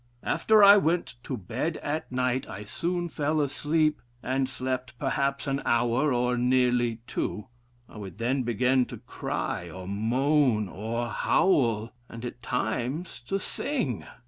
After 0.23 0.63
I 0.63 0.77
went 0.77 1.13
to 1.25 1.37
bed 1.37 1.77
at 1.77 2.11
night 2.11 2.49
I 2.49 2.63
soon 2.63 3.07
fell 3.07 3.39
asleep, 3.39 4.01
and 4.23 4.49
slept 4.49 4.97
perhaps 4.97 5.45
an 5.45 5.61
hour 5.63 6.11
or 6.11 6.37
nearly 6.39 7.01
two. 7.05 7.49
I 7.87 7.97
would 7.99 8.17
then 8.17 8.41
begin 8.41 8.85
to 8.87 8.97
cry, 8.97 9.69
or 9.69 9.87
moan, 9.87 10.67
or 10.67 11.05
howl, 11.07 11.91
and 12.09 12.25
at 12.25 12.41
times 12.41 13.19
to 13.27 13.37
sing. 13.37 14.03